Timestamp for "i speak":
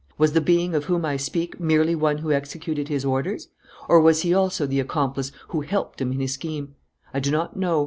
1.05-1.59